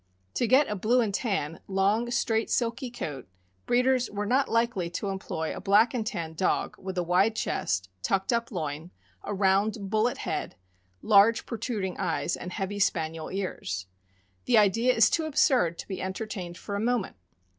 [0.33, 3.27] To get a blue and tan, long, straight, silky coat,
[3.67, 7.87] breeders were not likely to employ a black and tan dog with a wide chest,
[8.01, 8.89] tucked up loin,
[9.23, 10.55] a round, bullet head,
[11.03, 13.85] large, protruding eyes, and heavy Spaniel ears.
[14.45, 17.15] The idea is too absurd to be enter tained for a moment.